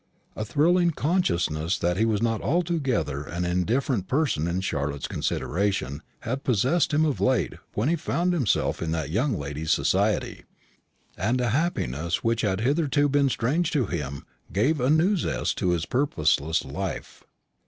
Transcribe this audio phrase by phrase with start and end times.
[0.35, 6.43] A thrilling consciousness that he was not altogether an indifferent person in Charlotte's consideration had
[6.43, 10.41] possessed him of late when he found himself in that young lady's society,
[11.19, 15.69] and a happiness which had hitherto been strange to him gave a new zest to
[15.69, 17.23] his purposeless life.